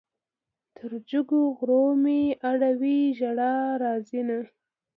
[0.75, 4.37] تر جګو غرو مې اړوي ژړا راځينه